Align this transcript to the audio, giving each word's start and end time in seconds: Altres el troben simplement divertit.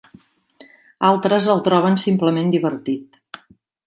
Altres 1.09 1.49
el 1.55 1.61
troben 1.67 1.99
simplement 2.05 2.49
divertit. 2.57 3.21